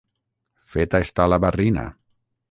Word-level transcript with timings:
Feta 0.71 1.01
està 1.07 1.27
la 1.33 1.39
barrina. 1.45 1.85